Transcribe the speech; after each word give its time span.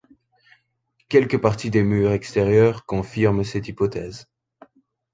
Quelques 1.09 1.39
parties 1.39 1.69
des 1.69 1.83
murs 1.83 2.11
extérieurs 2.11 2.87
confirment 2.87 3.43
cette 3.43 3.67
hypothèse. 3.67 4.25